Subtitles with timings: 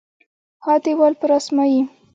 [0.63, 1.79] ها دیوال پر اسمایي